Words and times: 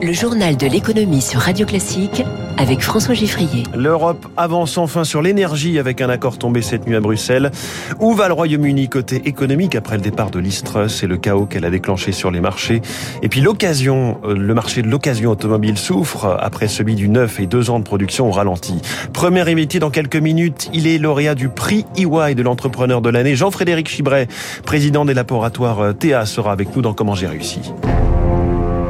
Le 0.00 0.12
journal 0.12 0.56
de 0.56 0.68
l'économie 0.68 1.20
sur 1.20 1.40
Radio 1.40 1.66
Classique 1.66 2.22
avec 2.56 2.82
François 2.82 3.14
Giffrier. 3.14 3.64
L'Europe 3.74 4.28
avance 4.36 4.78
enfin 4.78 5.02
sur 5.02 5.22
l'énergie 5.22 5.76
avec 5.76 6.00
un 6.00 6.08
accord 6.08 6.38
tombé 6.38 6.62
cette 6.62 6.86
nuit 6.86 6.94
à 6.94 7.00
Bruxelles. 7.00 7.50
Où 7.98 8.14
va 8.14 8.28
le 8.28 8.34
Royaume-Uni 8.34 8.88
côté 8.88 9.22
économique 9.24 9.74
après 9.74 9.96
le 9.96 10.02
départ 10.02 10.30
de 10.30 10.38
l'Istrus 10.38 11.02
et 11.02 11.08
le 11.08 11.16
chaos 11.16 11.46
qu'elle 11.46 11.64
a 11.64 11.70
déclenché 11.70 12.12
sur 12.12 12.30
les 12.30 12.40
marchés? 12.40 12.80
Et 13.22 13.28
puis 13.28 13.40
l'occasion, 13.40 14.20
euh, 14.24 14.36
le 14.36 14.54
marché 14.54 14.82
de 14.82 14.88
l'occasion 14.88 15.32
automobile 15.32 15.76
souffre 15.76 16.38
après 16.40 16.68
celui 16.68 16.94
du 16.94 17.08
neuf 17.08 17.40
et 17.40 17.46
deux 17.46 17.68
ans 17.68 17.80
de 17.80 17.84
production 17.84 18.28
au 18.28 18.30
ralenti. 18.30 18.80
Premier 19.12 19.50
invité 19.50 19.80
dans 19.80 19.90
quelques 19.90 20.16
minutes, 20.16 20.70
il 20.72 20.86
est 20.86 20.98
lauréat 20.98 21.34
du 21.34 21.48
prix 21.48 21.84
EY 21.96 22.36
de 22.36 22.42
l'entrepreneur 22.42 23.00
de 23.00 23.10
l'année. 23.10 23.34
Jean-Frédéric 23.34 23.88
Chibret, 23.88 24.28
président 24.64 25.04
des 25.04 25.14
laboratoires 25.14 25.80
euh, 25.80 25.92
Théa, 25.92 26.24
sera 26.24 26.52
avec 26.52 26.74
nous 26.76 26.82
dans 26.82 26.94
Comment 26.94 27.16
j'ai 27.16 27.26
réussi. 27.26 27.72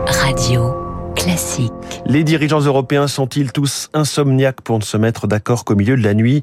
Radio 0.07 0.78
classique. 1.29 1.73
Les 2.07 2.25
dirigeants 2.25 2.61
européens 2.61 3.07
sont-ils 3.07 3.53
tous 3.53 3.91
insomniaques 3.93 4.63
pour 4.63 4.79
ne 4.79 4.83
se 4.83 4.97
mettre 4.97 5.27
d'accord 5.27 5.67
qu'au 5.67 5.75
milieu 5.75 5.95
de 5.95 6.03
la 6.03 6.15
nuit? 6.15 6.43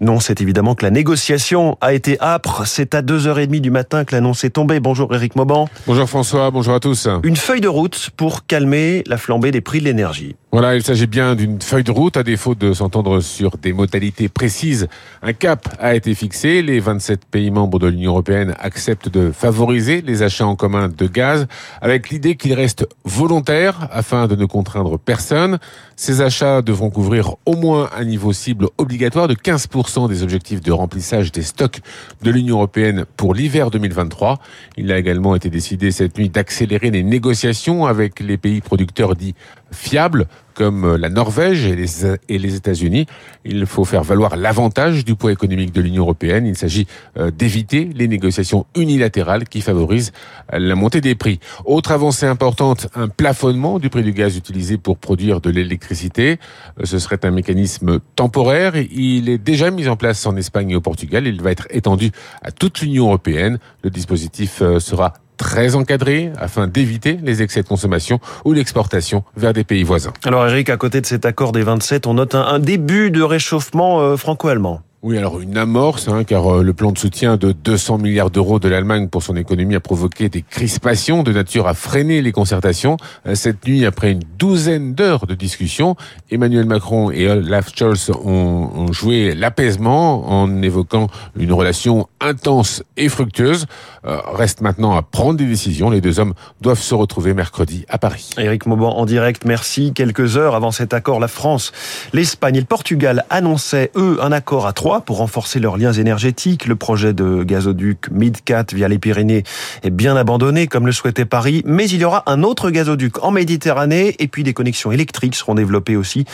Non, 0.00 0.20
c'est 0.20 0.40
évidemment 0.40 0.76
que 0.76 0.84
la 0.84 0.92
négociation 0.92 1.76
a 1.80 1.92
été 1.92 2.20
âpre. 2.20 2.62
C'est 2.64 2.94
à 2.94 3.02
2h30 3.02 3.60
du 3.60 3.72
matin 3.72 4.04
que 4.04 4.14
l'annonce 4.14 4.44
est 4.44 4.50
tombée. 4.50 4.78
Bonjour 4.78 5.12
Eric 5.12 5.34
Mauban. 5.34 5.68
Bonjour 5.88 6.08
François, 6.08 6.52
bonjour 6.52 6.74
à 6.74 6.78
tous. 6.78 7.08
Une 7.24 7.34
feuille 7.34 7.60
de 7.60 7.66
route 7.66 8.10
pour 8.16 8.46
calmer 8.46 9.02
la 9.08 9.16
flambée 9.16 9.50
des 9.50 9.60
prix 9.60 9.80
de 9.80 9.86
l'énergie. 9.86 10.36
Voilà, 10.54 10.76
il 10.76 10.82
s'agit 10.82 11.06
bien 11.06 11.34
d'une 11.34 11.62
feuille 11.62 11.82
de 11.82 11.90
route, 11.90 12.18
à 12.18 12.22
défaut 12.22 12.54
de 12.54 12.74
s'entendre 12.74 13.20
sur 13.20 13.56
des 13.56 13.72
modalités 13.72 14.28
précises. 14.28 14.86
Un 15.22 15.32
cap 15.32 15.66
a 15.78 15.94
été 15.94 16.14
fixé. 16.14 16.60
Les 16.60 16.78
27 16.78 17.24
pays 17.24 17.50
membres 17.50 17.78
de 17.78 17.86
l'Union 17.86 18.10
européenne 18.10 18.54
acceptent 18.58 19.08
de 19.08 19.32
favoriser 19.32 20.02
les 20.02 20.22
achats 20.22 20.44
en 20.46 20.54
commun 20.54 20.90
de 20.90 21.06
gaz, 21.06 21.46
avec 21.80 22.10
l'idée 22.10 22.36
qu'il 22.36 22.52
reste 22.52 22.86
volontaire 23.04 23.88
afin 23.90 24.26
de 24.26 24.36
ne 24.36 24.44
contraindre 24.44 24.98
personne. 24.98 25.58
Ces 25.96 26.20
achats 26.20 26.60
devront 26.60 26.90
couvrir 26.90 27.36
au 27.46 27.56
moins 27.56 27.88
un 27.96 28.04
niveau 28.04 28.34
cible 28.34 28.68
obligatoire 28.76 29.28
de 29.28 29.34
15% 29.34 30.06
des 30.06 30.22
objectifs 30.22 30.60
de 30.60 30.70
remplissage 30.70 31.32
des 31.32 31.44
stocks 31.44 31.80
de 32.20 32.30
l'Union 32.30 32.56
européenne 32.56 33.06
pour 33.16 33.32
l'hiver 33.32 33.70
2023. 33.70 34.38
Il 34.76 34.92
a 34.92 34.98
également 34.98 35.34
été 35.34 35.48
décidé 35.48 35.92
cette 35.92 36.18
nuit 36.18 36.28
d'accélérer 36.28 36.90
les 36.90 37.02
négociations 37.02 37.86
avec 37.86 38.20
les 38.20 38.36
pays 38.36 38.60
producteurs 38.60 39.16
dits 39.16 39.34
fiables 39.72 40.26
comme 40.54 40.96
la 40.96 41.08
Norvège 41.08 41.66
et 41.66 41.76
les, 41.76 42.06
et 42.28 42.38
les 42.38 42.54
États-Unis. 42.54 43.06
Il 43.44 43.66
faut 43.66 43.84
faire 43.84 44.02
valoir 44.02 44.36
l'avantage 44.36 45.04
du 45.04 45.14
poids 45.14 45.32
économique 45.32 45.72
de 45.72 45.80
l'Union 45.80 46.02
européenne. 46.02 46.46
Il 46.46 46.56
s'agit 46.56 46.86
euh, 47.18 47.30
d'éviter 47.30 47.88
les 47.94 48.08
négociations 48.08 48.66
unilatérales 48.76 49.48
qui 49.48 49.60
favorisent 49.60 50.12
euh, 50.52 50.58
la 50.58 50.74
montée 50.74 51.00
des 51.00 51.14
prix. 51.14 51.40
Autre 51.64 51.92
avancée 51.92 52.26
importante, 52.26 52.88
un 52.94 53.08
plafonnement 53.08 53.78
du 53.78 53.90
prix 53.90 54.02
du 54.02 54.12
gaz 54.12 54.36
utilisé 54.36 54.78
pour 54.78 54.98
produire 54.98 55.40
de 55.40 55.50
l'électricité. 55.50 56.38
Euh, 56.78 56.84
ce 56.84 56.98
serait 56.98 57.24
un 57.24 57.30
mécanisme 57.30 58.00
temporaire. 58.16 58.74
Il 58.76 59.28
est 59.28 59.38
déjà 59.38 59.70
mis 59.70 59.88
en 59.88 59.96
place 59.96 60.26
en 60.26 60.36
Espagne 60.36 60.70
et 60.70 60.76
au 60.76 60.80
Portugal. 60.80 61.26
Il 61.26 61.42
va 61.42 61.50
être 61.50 61.66
étendu 61.70 62.10
à 62.42 62.52
toute 62.52 62.80
l'Union 62.80 63.06
européenne. 63.06 63.58
Le 63.82 63.90
dispositif 63.90 64.62
sera 64.78 65.14
très 65.42 65.74
encadré 65.74 66.30
afin 66.38 66.68
d'éviter 66.68 67.18
les 67.20 67.42
excès 67.42 67.62
de 67.62 67.68
consommation 67.68 68.20
ou 68.44 68.52
l'exportation 68.52 69.24
vers 69.36 69.52
des 69.52 69.64
pays 69.64 69.82
voisins. 69.82 70.12
Alors 70.24 70.46
Eric, 70.46 70.70
à 70.70 70.76
côté 70.76 71.00
de 71.00 71.06
cet 71.06 71.26
accord 71.26 71.50
des 71.50 71.62
27, 71.62 72.06
on 72.06 72.14
note 72.14 72.36
un, 72.36 72.46
un 72.46 72.60
début 72.60 73.10
de 73.10 73.22
réchauffement 73.22 74.00
euh, 74.00 74.16
franco-allemand. 74.16 74.82
Oui, 75.04 75.18
alors 75.18 75.40
une 75.40 75.58
amorce, 75.58 76.06
hein, 76.06 76.22
car 76.22 76.46
euh, 76.46 76.62
le 76.62 76.72
plan 76.74 76.92
de 76.92 76.98
soutien 76.98 77.36
de 77.36 77.50
200 77.50 77.98
milliards 77.98 78.30
d'euros 78.30 78.60
de 78.60 78.68
l'Allemagne 78.68 79.08
pour 79.08 79.24
son 79.24 79.34
économie 79.34 79.74
a 79.74 79.80
provoqué 79.80 80.28
des 80.28 80.42
crispations 80.42 81.24
de 81.24 81.32
nature 81.32 81.66
à 81.66 81.74
freiner 81.74 82.22
les 82.22 82.30
concertations. 82.30 82.98
Euh, 83.26 83.34
cette 83.34 83.66
nuit, 83.66 83.84
après 83.84 84.12
une 84.12 84.22
douzaine 84.38 84.94
d'heures 84.94 85.26
de 85.26 85.34
discussion, 85.34 85.96
Emmanuel 86.30 86.66
Macron 86.66 87.10
et 87.10 87.28
Olaf 87.28 87.74
Scholz 87.74 88.12
ont, 88.24 88.92
joué 88.92 89.34
l'apaisement 89.34 90.30
en 90.30 90.62
évoquant 90.62 91.08
une 91.36 91.52
relation 91.52 92.06
intense 92.20 92.84
et 92.96 93.08
fructueuse. 93.08 93.66
Euh, 94.06 94.18
reste 94.32 94.60
maintenant 94.60 94.96
à 94.96 95.02
prendre 95.02 95.36
des 95.36 95.46
décisions. 95.46 95.90
Les 95.90 96.00
deux 96.00 96.20
hommes 96.20 96.34
doivent 96.60 96.80
se 96.80 96.94
retrouver 96.94 97.34
mercredi 97.34 97.84
à 97.88 97.98
Paris. 97.98 98.30
Eric 98.38 98.66
Mauban 98.66 98.96
en 98.96 99.04
direct, 99.04 99.46
merci. 99.46 99.92
Quelques 99.94 100.36
heures 100.36 100.54
avant 100.54 100.70
cet 100.70 100.94
accord, 100.94 101.18
la 101.18 101.26
France, 101.26 101.72
l'Espagne 102.12 102.54
et 102.54 102.60
le 102.60 102.66
Portugal 102.66 103.24
annonçaient, 103.30 103.90
eux, 103.96 104.18
un 104.22 104.30
accord 104.30 104.68
à 104.68 104.72
trois 104.72 104.91
pour 105.00 105.18
renforcer 105.18 105.58
leurs 105.58 105.76
liens 105.76 105.92
énergétiques. 105.92 106.66
Le 106.66 106.76
projet 106.76 107.12
de 107.12 107.42
gazoduc 107.42 108.10
Midcat 108.10 108.66
via 108.72 108.88
les 108.88 108.98
Pyrénées 108.98 109.44
est 109.82 109.90
bien 109.90 110.16
abandonné, 110.16 110.66
comme 110.66 110.86
le 110.86 110.92
souhaitait 110.92 111.24
Paris. 111.24 111.62
Mais 111.64 111.88
il 111.88 112.00
y 112.00 112.04
aura 112.04 112.22
un 112.26 112.42
autre 112.42 112.70
gazoduc 112.70 113.22
en 113.24 113.30
Méditerranée 113.30 114.14
et 114.18 114.28
puis 114.28 114.44
des 114.44 114.52
connexions 114.52 114.92
électriques 114.92 115.34
seront 115.34 115.54
développées 115.54 115.96
aussi. 115.96 116.24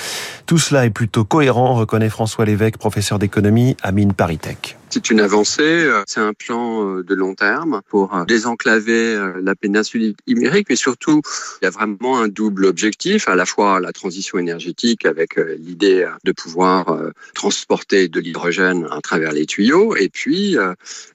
Tout 0.47 0.59
cela 0.59 0.85
est 0.85 0.91
plutôt 0.91 1.25
cohérent, 1.25 1.75
reconnaît 1.75 2.11
François 2.11 2.45
Lévesque, 2.45 2.79
professeur 2.79 3.19
d'économie 3.19 3.77
à 3.83 3.93
Mines 3.93 4.13
Paritech. 4.13 4.77
C'est 4.91 5.11
une 5.11 5.21
avancée, 5.21 5.91
c'est 6.07 6.21
un 6.21 6.33
plan 6.33 7.01
de 7.01 7.15
long 7.15 7.35
terme 7.35 7.83
pour 7.89 8.25
désenclaver 8.27 9.33
la 9.43 9.55
péninsule 9.55 10.15
ibérique, 10.27 10.69
mais 10.71 10.77
surtout, 10.77 11.21
il 11.61 11.67
y 11.67 11.69
a 11.69 11.71
vraiment 11.71 12.19
un 12.19 12.29
double 12.29 12.65
objectif, 12.65 13.29
à 13.29 13.37
la 13.37 13.45
fois 13.45 13.81
la 13.81 13.93
transition 13.93 14.39
énergétique 14.39 15.05
avec 15.05 15.37
l'idée 15.37 16.09
de 16.25 16.33
pouvoir 16.33 16.99
transporter 17.35 18.09
de 18.09 18.19
l'hydrogène 18.19 18.89
à 18.91 19.01
travers 19.01 19.33
les 19.33 19.47
tuyaux, 19.47 19.95
et 19.95 20.09
puis 20.09 20.57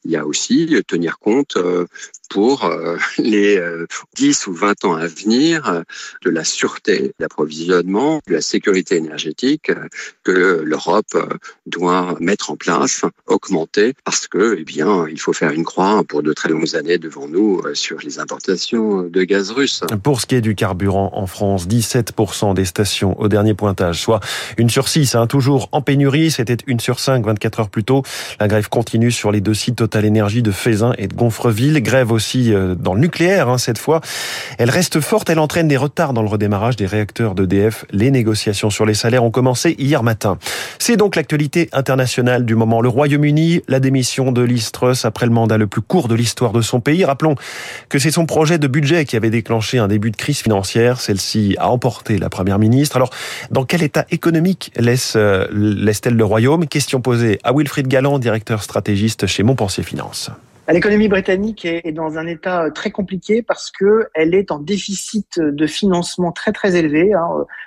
il 0.06 0.12
y 0.12 0.16
a 0.16 0.25
aussi 0.25 0.75
tenir 0.88 1.17
compte 1.17 1.57
pour 2.33 2.69
les 3.17 3.61
10 4.16 4.47
ou 4.47 4.53
20 4.53 4.85
ans 4.85 4.95
à 4.95 5.07
venir 5.07 5.83
de 6.23 6.29
la 6.29 6.44
sûreté 6.44 7.13
d'approvisionnement, 7.19 8.21
de 8.27 8.33
la 8.33 8.41
sécurité 8.41 8.95
énergétique 8.95 9.71
que 10.23 10.61
l'Europe 10.66 11.16
doit 11.67 12.17
mettre 12.19 12.51
en 12.51 12.55
place, 12.55 13.03
augmenter 13.27 13.94
parce 14.03 14.27
que, 14.27 14.57
eh 14.59 14.63
bien, 14.63 15.05
il 15.07 15.19
faut 15.19 15.33
faire 15.33 15.51
une 15.51 15.63
croix 15.63 16.03
pour 16.07 16.23
de 16.23 16.33
très 16.33 16.49
longues 16.49 16.75
années 16.75 16.97
devant 16.97 17.27
nous 17.27 17.61
sur 17.73 17.99
les 17.99 18.19
importations 18.19 19.03
de 19.03 19.23
gaz 19.23 19.51
russe. 19.51 19.83
Pour 20.01 20.19
ce 20.19 20.25
qui 20.25 20.35
est 20.35 20.41
du 20.41 20.55
carburant 20.55 21.11
en 21.13 21.27
France, 21.27 21.67
17% 21.67 22.53
des 22.55 22.65
stations 22.65 23.19
au 23.19 23.27
dernier 23.27 23.53
pointage, 23.53 24.01
soit 24.01 24.19
une 24.57 24.69
sur 24.69 24.88
six, 24.88 25.15
hein, 25.15 25.27
toujours 25.27 25.69
en 25.71 25.81
pénurie. 25.81 26.31
C'était 26.31 26.57
une 26.67 26.79
sur 26.79 27.00
cinq 27.00 27.25
24 27.25 27.59
heures 27.59 27.69
plus 27.69 27.83
tôt. 27.83 28.03
La 28.39 28.47
grève 28.47 28.69
continue 28.69 29.11
sur 29.11 29.31
les 29.31 29.41
deux 29.41 29.53
sites 29.53 29.75
Total 29.75 30.05
Énergie 30.05 30.41
de 30.41 30.51
Fézin 30.51 30.94
et 30.97 31.07
de 31.07 31.13
Gonfreville. 31.13 31.81
Grève 31.81 32.11
aussi 32.11 32.22
dans 32.78 32.94
le 32.94 33.01
nucléaire, 33.01 33.50
hein, 33.50 33.57
cette 33.57 33.78
fois. 33.78 34.01
Elle 34.57 34.69
reste 34.69 35.00
forte, 35.00 35.29
elle 35.29 35.39
entraîne 35.39 35.67
des 35.67 35.78
retards 35.78 36.13
dans 36.13 36.22
le 36.22 36.29
redémarrage 36.29 36.75
des 36.75 36.85
réacteurs 36.85 37.35
d'EDF. 37.35 37.85
Les 37.91 38.11
négociations 38.11 38.69
sur 38.69 38.85
les 38.85 38.94
salaires 38.94 39.23
ont 39.23 39.31
commencé 39.31 39.75
hier 39.78 40.03
matin. 40.03 40.38
C'est 40.79 40.97
donc 40.97 41.16
l'actualité 41.16 41.69
internationale 41.73 42.45
du 42.45 42.56
moment. 42.56 42.81
Le 42.81 42.89
Royaume-Uni 42.89 43.62
la 43.67 43.79
démission 43.79 44.31
de 44.31 44.41
Listrus 44.41 45.06
après 45.06 45.25
le 45.25 45.31
mandat 45.31 45.57
le 45.57 45.67
plus 45.67 45.81
court 45.81 46.07
de 46.07 46.16
l'histoire 46.16 46.51
de 46.51 46.62
son 46.62 46.79
pays. 46.79 47.06
Rappelons 47.06 47.35
que 47.89 48.00
c'est 48.00 48.12
son 48.12 48.25
projet 48.25 48.57
de 48.57 48.67
budget 48.67 49.06
qui 49.06 49.16
avait 49.16 49.29
déclenché 49.29 49.78
un 49.78 49.88
début 49.88 50.12
de 50.12 50.17
crise 50.17 50.39
financière. 50.39 51.00
Celle-ci 51.00 51.56
a 51.59 51.69
emporté 51.69 52.17
la 52.17 52.29
première 52.29 52.59
ministre. 52.59 52.95
Alors, 52.95 53.09
dans 53.51 53.66
quel 53.66 53.83
état 53.83 54.06
économique 54.12 54.72
laisse, 54.78 55.13
euh, 55.16 55.47
laisse-t-elle 55.51 56.16
le 56.16 56.25
royaume? 56.25 56.67
Question 56.67 57.01
posée 57.01 57.39
à 57.44 57.53
Wilfried 57.53 57.88
Galland, 57.88 58.19
directeur 58.19 58.63
stratégiste 58.63 59.28
chez 59.28 59.44
Montpensier 59.44 59.83
Finance. 59.83 60.31
L'économie 60.69 61.09
britannique 61.09 61.66
est 61.66 61.91
dans 61.91 62.18
un 62.18 62.25
état 62.25 62.72
très 62.72 62.90
compliqué 62.90 63.41
parce 63.41 63.69
que 63.69 64.07
elle 64.13 64.34
est 64.34 64.50
en 64.50 64.59
déficit 64.59 65.38
de 65.38 65.68
financement 65.68 66.31
très 66.31 66.53
très 66.53 66.78
élevé. 66.78 67.12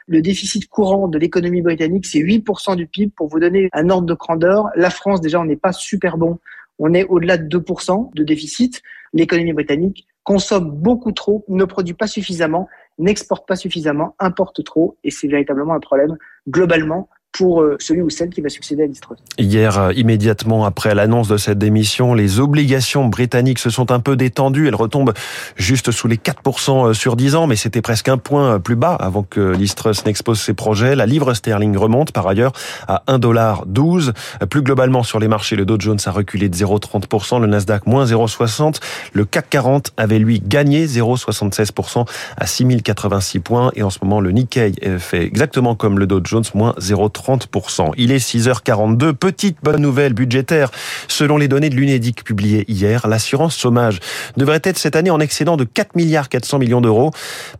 Le 0.07 0.23
déficit 0.23 0.67
courant 0.69 1.07
de 1.07 1.19
l'économie 1.19 1.61
britannique, 1.61 2.07
c'est 2.07 2.21
8% 2.21 2.75
du 2.75 2.87
PIB. 2.87 3.12
Pour 3.15 3.29
vous 3.29 3.39
donner 3.39 3.69
un 3.75 3.91
ordre 3.91 4.07
de 4.07 4.15
grandeur, 4.15 4.71
la 4.77 4.89
France 4.89 5.21
déjà, 5.21 5.39
on 5.39 5.45
n'est 5.45 5.57
pas 5.57 5.73
super 5.73 6.17
bon. 6.17 6.39
On 6.79 6.95
est 6.95 7.05
au-delà 7.05 7.37
de 7.37 7.59
2% 7.59 8.15
de 8.15 8.25
déficit. 8.25 8.83
L'économie 9.13 9.53
britannique 9.53 10.07
consomme 10.25 10.71
beaucoup 10.71 11.13
trop, 11.13 11.45
ne 11.49 11.65
produit 11.65 11.95
pas 11.95 12.07
suffisamment, 12.07 12.67
n'exporte 12.99 13.47
pas 13.47 13.57
suffisamment, 13.57 14.16
importe 14.19 14.65
trop, 14.65 14.97
et 15.04 15.10
c'est 15.10 15.28
véritablement 15.28 15.75
un 15.75 15.81
problème 15.81 16.16
globalement 16.48 17.09
pour 17.36 17.60
euh, 17.60 17.77
celui 17.78 18.03
ou 18.03 18.10
celle 18.10 18.30
qui 18.30 18.41
va 18.41 18.48
succéder 18.48 18.84
à 18.84 18.86
Listrus. 18.86 19.18
Hier, 19.38 19.78
euh, 19.78 19.92
immédiatement 19.92 20.65
après 20.65 20.94
l'annonce 20.94 21.28
de 21.28 21.36
cette 21.36 21.59
démission, 21.59 22.15
les 22.15 22.41
obligations 22.41 23.06
britanniques 23.06 23.59
se 23.59 23.68
sont 23.68 23.92
un 23.92 24.00
peu 24.00 24.16
détendues. 24.16 24.68
Elles 24.68 24.74
retombent 24.74 25.12
juste 25.56 25.91
sous 25.91 26.09
les 26.09 26.16
4% 26.16 26.88
euh, 26.91 26.92
sur 26.94 27.16
10 27.16 27.34
ans, 27.34 27.47
mais 27.47 27.56
c'était 27.56 27.83
presque 27.83 28.09
un 28.09 28.16
point 28.16 28.59
plus 28.59 28.77
bas 28.77 28.94
avant 28.94 29.22
que 29.22 29.53
Listrus 29.53 30.04
n'expose 30.06 30.41
ses 30.41 30.54
projets. 30.54 30.94
La 30.97 31.04
livre 31.04 31.34
sterling 31.34 31.77
remonte 31.77 32.12
par 32.12 32.27
ailleurs 32.27 32.53
à 32.88 33.03
1,12$. 33.09 34.12
Plus 34.48 34.62
globalement 34.62 35.03
sur 35.03 35.18
les 35.18 35.28
marchés, 35.28 35.56
le 35.56 35.66
Dow 35.66 35.77
Jones 35.78 35.98
a 36.06 36.10
reculé 36.10 36.48
de 36.48 36.56
0,30%, 36.56 37.41
le 37.41 37.47
Nasdaq 37.47 37.86
moins 37.86 38.06
0,60%. 38.06 38.80
Le 39.12 39.24
CAC 39.24 39.50
40 39.50 39.92
avait 39.97 40.18
lui 40.18 40.41
gagné 40.41 40.86
0,76% 40.86 42.06
à 42.36 42.47
6086 42.47 43.41
points. 43.41 43.71
Et 43.74 43.83
en 43.83 43.91
ce 43.91 43.98
moment, 44.03 44.21
le 44.21 44.30
Nikkei 44.30 44.72
fait 44.98 45.24
exactement 45.24 45.74
comme 45.74 45.98
le 45.98 46.06
Dow 46.06 46.21
Jones, 46.24 46.44
moins 46.54 46.74
0,30%. 46.80 47.26
30%. 47.27 47.93
Il 47.97 48.13
est 48.13 48.25
6h42. 48.25 49.13
Petite 49.13 49.59
bonne 49.63 49.81
nouvelle 49.81 50.13
budgétaire. 50.13 50.71
Selon 51.09 51.37
les 51.37 51.49
données 51.49 51.71
de 51.71 51.75
l'UNEDIC 51.75 52.23
publiées 52.23 52.65
hier, 52.69 53.07
l'assurance 53.09 53.59
chômage 53.59 54.01
devrait 54.37 54.61
être 54.63 54.78
cette 54.78 54.97
année 54.97 55.11
en 55.11 55.21
excédent 55.21 55.57
de 55.57 55.65
4 55.65 55.97
milliards 55.97 56.28
400 56.28 56.59
millions 56.59 56.81
d'euros. 56.81 57.11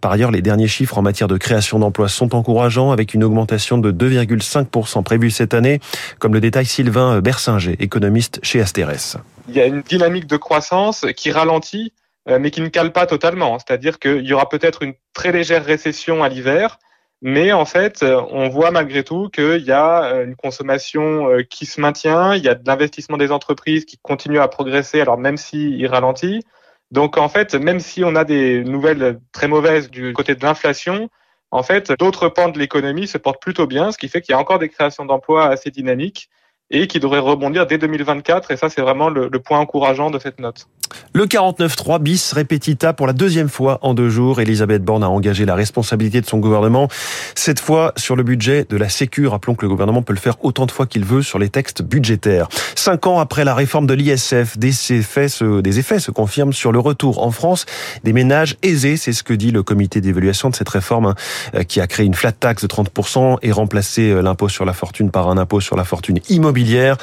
Par 0.01 0.13
ailleurs, 0.13 0.31
les 0.31 0.43
derniers 0.43 0.69
chiffres 0.69 0.99
en 0.99 1.03
matière 1.03 1.29
de 1.29 1.37
création 1.37 1.79
d'emplois 1.79 2.09
sont 2.09 2.35
encourageants 2.35 2.93
avec 2.93 3.15
une 3.15 3.25
augmentation 3.25 3.79
de 3.79 3.91
2,5% 3.91 5.03
prévue 5.03 5.31
cette 5.31 5.55
année, 5.55 5.81
comme 6.19 6.35
le 6.35 6.41
détaille 6.41 6.67
Sylvain 6.67 7.21
Bersinger, 7.21 7.77
économiste 7.81 8.39
chez 8.43 8.61
Asterès. 8.61 9.17
Il 9.49 9.57
y 9.57 9.61
a 9.61 9.67
une 9.67 9.83
dynamique 9.83 10.27
de 10.27 10.37
croissance 10.37 11.07
qui 11.17 11.31
ralentit, 11.31 11.93
euh, 12.29 12.39
mais 12.41 12.51
qui 12.51 12.61
ne 12.61 12.69
cale 12.69 12.93
pas 12.93 13.07
totalement. 13.07 13.59
C'est-à-dire 13.59 13.99
qu'il 13.99 14.25
y 14.25 14.33
aura 14.33 14.49
peut-être 14.49 14.83
une 14.83 14.95
très 15.13 15.33
légère 15.33 15.65
récession 15.65 16.23
à 16.23 16.29
l'hiver, 16.29 16.79
mais 17.23 17.53
en 17.53 17.65
fait, 17.65 18.03
on 18.03 18.49
voit 18.49 18.71
malgré 18.71 19.03
tout 19.03 19.29
qu'il 19.31 19.63
y 19.63 19.73
a 19.73 20.05
euh, 20.05 20.25
une 20.25 20.37
consommation 20.37 21.31
euh, 21.31 21.43
qui 21.43 21.65
se 21.65 21.81
maintient, 21.81 22.35
il 22.35 22.45
y 22.45 22.49
a 22.49 22.55
de 22.55 22.67
l'investissement 22.67 23.17
des 23.17 23.33
entreprises 23.33 23.85
qui 23.87 23.99
continue 23.99 24.39
à 24.39 24.49
progresser, 24.49 25.01
alors 25.01 25.19
même 25.19 25.37
s'il 25.39 25.87
ralentit. 25.87 26.43
Donc 26.91 27.17
en 27.17 27.29
fait, 27.29 27.55
même 27.55 27.81
si 27.81 28.05
on 28.05 28.15
a 28.17 28.25
des 28.25 28.63
nouvelles 28.65 29.19
très 29.33 29.49
mauvaises 29.49 29.91
du 29.91 30.13
côté 30.13 30.35
de 30.35 30.45
l'inflation, 30.45 31.09
en 31.51 31.63
fait, 31.63 31.93
d'autres 31.99 32.29
pans 32.29 32.49
de 32.51 32.59
l'économie 32.59 33.07
se 33.07 33.19
portent 33.19 33.41
plutôt 33.41 33.67
bien, 33.67 33.93
ce 33.93 33.99
qui 33.99 34.09
fait 34.09 34.21
qu'il 34.21 34.33
y 34.33 34.37
a 34.37 34.39
encore 34.39 34.59
des 34.59 34.69
créations 34.69 35.05
d'emplois 35.07 35.47
assez 35.49 35.71
dynamiques 35.71 36.29
et 36.71 36.87
qui 36.87 37.01
devraient 37.01 37.19
rebondir 37.21 37.67
dès 37.67 37.79
2024. 37.79 38.51
Et 38.51 38.57
ça, 38.57 38.69
c'est 38.69 38.83
vraiment 38.83 39.09
le 39.09 39.31
point 39.41 39.59
encourageant 39.59 40.11
de 40.11 40.19
cette 40.19 40.41
note. 40.41 40.69
Le 41.13 41.25
49.3 41.25 42.01
bis 42.01 42.33
repetita 42.33 42.93
pour 42.93 43.07
la 43.07 43.13
deuxième 43.13 43.49
fois 43.49 43.79
en 43.83 43.95
deux 43.95 44.09
jours. 44.09 44.41
Elisabeth 44.41 44.85
Borne 44.85 45.03
a 45.03 45.09
engagé 45.09 45.45
la 45.45 45.55
responsabilité 45.55 46.21
de 46.21 46.27
son 46.27 46.39
gouvernement. 46.39 46.89
Cette 47.35 47.61
fois 47.61 47.93
sur 47.97 48.17
le 48.17 48.23
budget 48.23 48.67
de 48.69 48.77
la 48.77 48.89
Sécu. 48.89 49.27
Rappelons 49.27 49.55
que 49.55 49.65
le 49.65 49.69
gouvernement 49.69 50.03
peut 50.03 50.13
le 50.13 50.19
faire 50.19 50.37
autant 50.45 50.67
de 50.67 50.71
fois 50.71 50.87
qu'il 50.87 51.05
veut 51.05 51.23
sur 51.23 51.39
les 51.39 51.49
textes 51.49 51.83
budgétaires. 51.83 52.49
Cinq 52.75 53.07
ans 53.07 53.19
après 53.19 53.45
la 53.45 53.55
réforme 53.55 53.87
de 53.87 53.95
l'ISF, 53.95 54.59
des 54.59 54.93
effets, 54.93 55.29
se, 55.29 56.11
confirment 56.11 56.53
sur 56.53 56.73
le 56.73 56.79
retour 56.79 57.23
en 57.23 57.31
France 57.31 57.67
des 58.05 58.13
ménages 58.13 58.57
aisés. 58.63 58.97
C'est 58.97 59.13
ce 59.13 59.23
que 59.23 59.35
dit 59.35 59.51
le 59.51 59.63
comité 59.63 60.01
d'évaluation 60.01 60.51
de 60.51 60.55
cette 60.55 60.69
réforme 60.69 61.15
hein, 61.55 61.65
qui 61.65 61.81
a 61.81 61.87
créé 61.87 62.07
une 62.07 62.15
flat 62.15 62.33
tax 62.33 62.63
de 62.63 62.69
30% 62.69 63.39
et 63.43 63.53
remplacé 63.53 64.11
euh, 64.11 64.23
l'impôt 64.23 64.49
sur 64.49 64.65
la 64.65 64.73
fortune 64.73 65.11
par 65.11 65.29
un 65.29 65.39
impôt 65.39 65.61
sur 65.61 65.77
la 65.77 65.85
fortune 65.85 66.21
immobilière. 66.29 66.97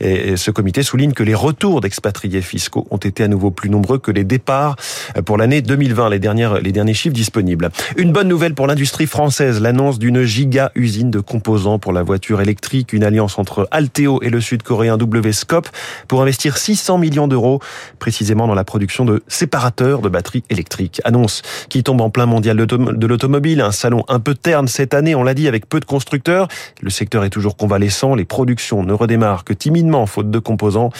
Et 0.00 0.36
ce 0.36 0.50
comité 0.50 0.82
souligne 0.82 1.12
que 1.12 1.22
les 1.22 1.34
retours 1.34 1.80
d'expatriés 1.80 2.42
fiscaux 2.42 2.86
ont 2.90 2.96
été 2.96 3.19
à 3.22 3.28
nouveau 3.28 3.50
plus 3.50 3.70
nombreux 3.70 3.98
que 3.98 4.10
les 4.10 4.24
départs 4.24 4.76
pour 5.24 5.36
l'année 5.36 5.62
2020, 5.62 6.10
les, 6.10 6.18
dernières, 6.18 6.60
les 6.60 6.72
derniers 6.72 6.94
chiffres 6.94 7.14
disponibles. 7.14 7.70
Une 7.96 8.12
bonne 8.12 8.28
nouvelle 8.28 8.54
pour 8.54 8.66
l'industrie 8.66 9.06
française, 9.06 9.60
l'annonce 9.60 9.98
d'une 9.98 10.22
giga 10.22 10.72
usine 10.74 11.10
de 11.10 11.20
composants 11.20 11.78
pour 11.78 11.92
la 11.92 12.02
voiture 12.02 12.40
électrique, 12.40 12.92
une 12.92 13.04
alliance 13.04 13.38
entre 13.38 13.68
Alteo 13.70 14.20
et 14.22 14.30
le 14.30 14.40
sud-coréen 14.40 14.96
WSCOP 14.96 15.68
pour 16.08 16.22
investir 16.22 16.56
600 16.56 16.98
millions 16.98 17.28
d'euros 17.28 17.60
précisément 17.98 18.46
dans 18.46 18.54
la 18.54 18.64
production 18.64 19.04
de 19.04 19.22
séparateurs 19.28 20.00
de 20.00 20.08
batteries 20.08 20.44
électriques. 20.50 21.00
Annonce 21.04 21.42
qui 21.68 21.82
tombe 21.82 22.00
en 22.00 22.10
plein 22.10 22.26
mondial 22.26 22.56
de 22.56 23.06
l'automobile, 23.06 23.60
un 23.60 23.72
salon 23.72 24.04
un 24.08 24.20
peu 24.20 24.34
terne 24.34 24.68
cette 24.68 24.94
année, 24.94 25.14
on 25.14 25.22
l'a 25.22 25.34
dit, 25.34 25.48
avec 25.48 25.68
peu 25.68 25.80
de 25.80 25.84
constructeurs. 25.84 26.48
Le 26.80 26.90
secteur 26.90 27.24
est 27.24 27.30
toujours 27.30 27.56
convalescent, 27.56 28.14
les 28.14 28.24
productions 28.24 28.82
ne 28.82 28.92
redémarrent 28.92 29.44
que 29.44 29.52
timidement 29.52 30.06
faute 30.06 30.30
de 30.30 30.38
composants. 30.38 30.90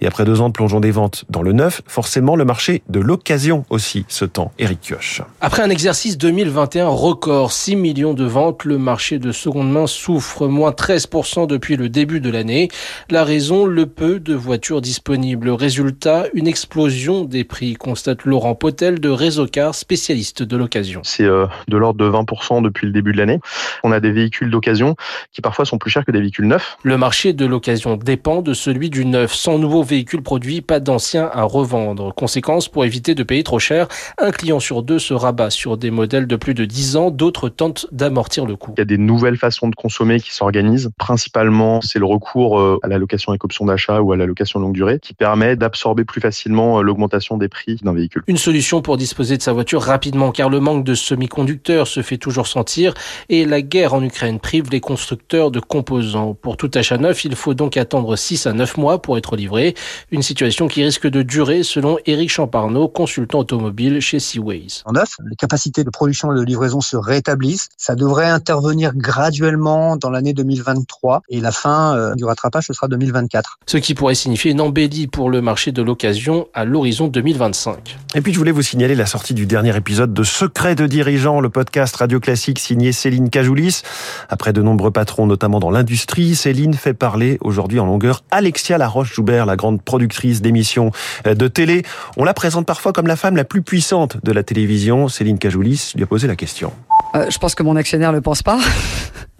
Et 0.00 0.06
après 0.06 0.24
deux 0.24 0.40
ans 0.40 0.48
de 0.48 0.52
plongeon 0.52 0.80
des 0.80 0.90
ventes 0.90 1.24
dans 1.30 1.42
le 1.42 1.52
neuf, 1.52 1.65
forcément 1.86 2.36
le 2.36 2.44
marché 2.44 2.82
de 2.88 3.00
l'occasion 3.00 3.64
aussi 3.70 4.04
ce 4.08 4.24
temps. 4.24 4.52
Eric 4.58 4.80
Kioch. 4.80 5.22
Après 5.40 5.62
un 5.62 5.70
exercice 5.70 6.18
2021 6.18 6.88
record, 6.88 7.52
6 7.52 7.76
millions 7.76 8.14
de 8.14 8.24
ventes, 8.24 8.64
le 8.64 8.78
marché 8.78 9.18
de 9.18 9.32
seconde 9.32 9.70
main 9.70 9.86
souffre, 9.86 10.48
moins 10.48 10.70
13% 10.70 11.46
depuis 11.46 11.76
le 11.76 11.88
début 11.88 12.20
de 12.20 12.30
l'année. 12.30 12.68
La 13.10 13.24
raison, 13.24 13.66
le 13.66 13.86
peu 13.86 14.20
de 14.20 14.34
voitures 14.34 14.80
disponibles. 14.80 15.50
Résultat, 15.50 16.26
une 16.34 16.46
explosion 16.46 17.24
des 17.24 17.44
prix, 17.44 17.74
constate 17.74 18.24
Laurent 18.24 18.54
Potel 18.54 19.00
de 19.00 19.08
Réseau 19.08 19.46
Car, 19.46 19.74
spécialiste 19.74 20.42
de 20.42 20.56
l'occasion. 20.56 21.00
C'est 21.04 21.24
euh, 21.24 21.46
de 21.68 21.76
l'ordre 21.76 21.98
de 21.98 22.10
20% 22.10 22.62
depuis 22.62 22.86
le 22.86 22.92
début 22.92 23.12
de 23.12 23.18
l'année. 23.18 23.40
On 23.84 23.92
a 23.92 24.00
des 24.00 24.12
véhicules 24.12 24.50
d'occasion 24.50 24.96
qui 25.32 25.40
parfois 25.40 25.64
sont 25.64 25.78
plus 25.78 25.90
chers 25.90 26.04
que 26.04 26.12
des 26.12 26.20
véhicules 26.20 26.46
neufs. 26.46 26.76
Le 26.82 26.96
marché 26.98 27.32
de 27.32 27.46
l'occasion 27.46 27.96
dépend 27.96 28.42
de 28.42 28.54
celui 28.54 28.90
du 28.90 29.04
neuf. 29.04 29.34
Sans 29.34 29.58
nouveaux 29.58 29.82
véhicules 29.82 30.22
produits, 30.22 30.60
pas 30.60 30.80
d'anciens 30.80 31.30
à 31.32 31.44
revendre. 31.56 32.14
Conséquence, 32.14 32.68
pour 32.68 32.84
éviter 32.84 33.14
de 33.14 33.22
payer 33.22 33.42
trop 33.42 33.58
cher, 33.58 33.88
un 34.18 34.30
client 34.30 34.60
sur 34.60 34.82
deux 34.82 34.98
se 34.98 35.14
rabat 35.14 35.50
sur 35.50 35.76
des 35.76 35.90
modèles 35.90 36.26
de 36.26 36.36
plus 36.36 36.54
de 36.54 36.64
10 36.64 36.96
ans, 36.96 37.10
d'autres 37.10 37.48
tentent 37.48 37.86
d'amortir 37.92 38.46
le 38.46 38.56
coût. 38.56 38.72
Il 38.76 38.80
y 38.80 38.82
a 38.82 38.86
des 38.86 38.98
nouvelles 38.98 39.36
façons 39.36 39.68
de 39.68 39.74
consommer 39.74 40.20
qui 40.20 40.34
s'organisent. 40.34 40.90
Principalement, 40.98 41.80
c'est 41.80 41.98
le 41.98 42.06
recours 42.06 42.58
euh, 42.58 42.78
à 42.82 42.88
la 42.88 42.98
location 42.98 43.32
avec 43.32 43.44
option 43.44 43.66
d'achat 43.66 44.00
ou 44.00 44.12
à 44.12 44.16
la 44.16 44.26
location 44.26 44.60
longue 44.60 44.74
durée 44.74 44.98
qui 45.00 45.14
permet 45.14 45.56
d'absorber 45.56 46.04
plus 46.04 46.20
facilement 46.20 46.78
euh, 46.78 46.82
l'augmentation 46.82 47.36
des 47.36 47.48
prix 47.48 47.76
d'un 47.82 47.92
véhicule. 47.92 48.22
Une 48.26 48.36
solution 48.36 48.82
pour 48.82 48.96
disposer 48.96 49.36
de 49.36 49.42
sa 49.42 49.52
voiture 49.52 49.82
rapidement 49.82 50.32
car 50.32 50.50
le 50.50 50.60
manque 50.60 50.84
de 50.84 50.94
semi-conducteurs 50.94 51.86
se 51.86 52.02
fait 52.02 52.18
toujours 52.18 52.46
sentir 52.46 52.94
et 53.28 53.44
la 53.44 53.62
guerre 53.62 53.94
en 53.94 54.02
Ukraine 54.02 54.40
prive 54.40 54.70
les 54.70 54.80
constructeurs 54.80 55.50
de 55.50 55.60
composants. 55.60 56.34
Pour 56.34 56.56
tout 56.56 56.70
achat 56.74 56.98
neuf, 56.98 57.24
il 57.24 57.36
faut 57.36 57.54
donc 57.54 57.76
attendre 57.76 58.16
6 58.16 58.46
à 58.46 58.52
9 58.52 58.76
mois 58.76 59.00
pour 59.00 59.16
être 59.18 59.36
livré, 59.36 59.74
une 60.10 60.22
situation 60.22 60.68
qui 60.68 60.82
risque 60.82 61.06
de 61.06 61.22
durer 61.22 61.45
selon 61.46 61.98
Éric 62.06 62.30
Champarneau, 62.30 62.88
consultant 62.88 63.38
automobile 63.40 64.00
chez 64.00 64.18
Seaways. 64.18 64.82
En 64.84 64.92
neuf, 64.92 65.10
les 65.28 65.36
capacités 65.36 65.84
de 65.84 65.90
production 65.90 66.32
et 66.32 66.36
de 66.36 66.42
livraison 66.42 66.80
se 66.80 66.96
rétablissent. 66.96 67.68
Ça 67.76 67.94
devrait 67.94 68.26
intervenir 68.26 68.94
graduellement 68.94 69.96
dans 69.96 70.10
l'année 70.10 70.32
2023 70.32 71.22
et 71.28 71.40
la 71.40 71.52
fin 71.52 71.96
euh, 71.96 72.14
du 72.14 72.24
rattrapage 72.24 72.66
ce 72.66 72.72
sera 72.72 72.88
2024. 72.88 73.58
Ce 73.66 73.76
qui 73.76 73.94
pourrait 73.94 74.16
signifier 74.16 74.50
une 74.50 74.60
embellie 74.60 75.06
pour 75.06 75.30
le 75.30 75.40
marché 75.40 75.70
de 75.70 75.82
l'occasion 75.82 76.48
à 76.52 76.64
l'horizon 76.64 77.06
2025. 77.06 77.96
Et 78.14 78.20
puis 78.20 78.32
je 78.32 78.38
voulais 78.38 78.50
vous 78.50 78.62
signaler 78.62 78.94
la 78.94 79.06
sortie 79.06 79.34
du 79.34 79.46
dernier 79.46 79.76
épisode 79.76 80.12
de 80.12 80.24
Secret 80.24 80.74
de 80.74 80.86
dirigeants, 80.86 81.40
le 81.40 81.48
podcast 81.48 81.94
radio 81.96 82.18
classique 82.18 82.58
signé 82.58 82.90
Céline 82.90 83.30
Cajoulis. 83.30 83.82
Après 84.28 84.52
de 84.52 84.62
nombreux 84.62 84.90
patrons, 84.90 85.26
notamment 85.26 85.60
dans 85.60 85.70
l'industrie, 85.70 86.34
Céline 86.34 86.74
fait 86.74 86.94
parler 86.94 87.38
aujourd'hui 87.40 87.78
en 87.78 87.86
longueur 87.86 88.24
Alexia 88.32 88.78
Laroche-Joubert, 88.78 89.46
la 89.46 89.56
grande 89.56 89.80
productrice 89.80 90.42
d'émissions 90.42 90.90
de 91.36 91.48
télé. 91.48 91.82
On 92.16 92.24
la 92.24 92.34
présente 92.34 92.66
parfois 92.66 92.92
comme 92.92 93.06
la 93.06 93.16
femme 93.16 93.36
la 93.36 93.44
plus 93.44 93.62
puissante 93.62 94.18
de 94.24 94.32
la 94.32 94.42
télévision. 94.42 95.08
Céline 95.08 95.38
Cajoulis 95.38 95.92
lui 95.94 96.02
a 96.02 96.06
posé 96.06 96.26
la 96.26 96.36
question. 96.36 96.72
Euh, 97.14 97.26
je 97.30 97.38
pense 97.38 97.54
que 97.54 97.62
mon 97.62 97.76
actionnaire 97.76 98.10
ne 98.12 98.16
le 98.16 98.22
pense 98.22 98.42
pas. 98.42 98.58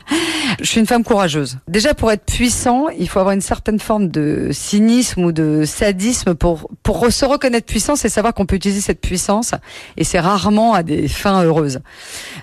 Je 0.60 0.66
suis 0.66 0.80
une 0.80 0.86
femme 0.86 1.04
courageuse. 1.04 1.58
Déjà, 1.68 1.94
pour 1.94 2.10
être 2.12 2.24
puissant, 2.24 2.88
il 2.98 3.08
faut 3.08 3.18
avoir 3.18 3.34
une 3.34 3.40
certaine 3.40 3.78
forme 3.78 4.08
de 4.08 4.48
cynisme 4.52 5.24
ou 5.24 5.32
de 5.32 5.64
sadisme 5.64 6.34
pour, 6.34 6.70
pour 6.82 7.10
se 7.10 7.24
reconnaître 7.24 7.66
puissant, 7.66 7.96
c'est 7.96 8.08
savoir 8.08 8.34
qu'on 8.34 8.46
peut 8.46 8.56
utiliser 8.56 8.80
cette 8.80 9.00
puissance 9.00 9.52
et 9.96 10.04
c'est 10.04 10.20
rarement 10.20 10.74
à 10.74 10.82
des 10.82 11.08
fins 11.08 11.42
heureuses. 11.42 11.80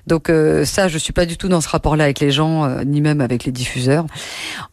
Donc 0.07 0.29
euh, 0.29 0.65
ça, 0.65 0.87
je 0.87 0.97
suis 0.97 1.13
pas 1.13 1.25
du 1.25 1.37
tout 1.37 1.47
dans 1.47 1.61
ce 1.61 1.69
rapport-là 1.69 2.05
avec 2.05 2.19
les 2.19 2.31
gens, 2.31 2.65
euh, 2.65 2.83
ni 2.83 3.01
même 3.01 3.21
avec 3.21 3.45
les 3.45 3.51
diffuseurs. 3.51 4.05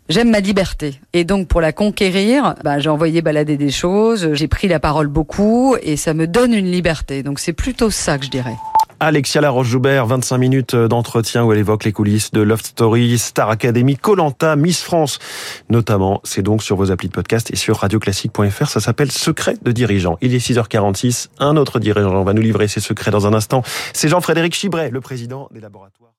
J'aime 0.09 0.31
ma 0.31 0.41
liberté 0.41 1.01
et 1.13 1.25
donc 1.25 1.49
pour 1.49 1.61
la 1.61 1.73
conquérir, 1.73 2.55
bah, 2.65 2.79
j'ai 2.79 2.91
envoyé 2.91 3.23
balader 3.23 3.57
des 3.57 3.71
choses, 3.71 4.35
j'ai 4.35 4.49
pris 4.49 4.69
la 4.69 4.81
parole 4.81 5.07
beaucoup 5.07 5.77
et 5.83 5.97
ça 5.97 6.15
me 6.15 6.27
donne 6.27 6.53
une 6.53 6.71
liberté. 6.71 7.23
Donc 7.23 7.39
c'est 7.39 7.53
plutôt 7.53 7.91
ça 7.91 8.19
que 8.19 8.25
je 8.25 8.31
dirais. 8.31 8.57
Alexia 9.03 9.41
Laroche-Joubert, 9.41 10.05
25 10.05 10.37
minutes 10.37 10.77
d'entretien 10.77 11.43
où 11.43 11.53
elle 11.53 11.59
évoque 11.59 11.85
les 11.85 11.93
coulisses 11.93 12.33
de 12.33 12.43
Love 12.43 12.61
Story, 12.61 13.17
Star 13.17 13.49
Academy, 13.49 13.97
Colanta, 13.97 14.57
Miss 14.57 14.83
France. 14.83 15.19
Notamment, 15.71 16.21
c'est 16.23 16.43
donc 16.43 16.63
sur 16.63 16.77
vos 16.77 16.93
applis 16.93 17.09
de 17.09 17.15
podcast 17.15 17.51
et 17.51 17.57
sur 17.57 17.79
radioclassique.fr. 17.79 18.69
Ça 18.69 18.81
s'appelle 18.81 19.11
Secret 19.11 19.57
de 19.63 19.73
dirigeant. 19.73 20.19
Il 20.21 20.35
est 20.35 20.39
6h46. 20.39 21.29
Un 21.39 21.57
autre 21.57 21.81
dirigeant 21.81 22.23
va 22.25 22.35
nous 22.35 22.43
livrer 22.43 22.69
ses 22.69 22.81
secrets 22.81 23.11
dans 23.11 23.27
un 23.27 23.33
instant. 23.33 23.63
C'est 23.95 24.09
Jean-Frédéric 24.09 24.55
Chibret, 24.55 24.91
le 24.91 25.01
président 25.01 25.49
des 25.51 25.61
laboratoires. 25.61 26.10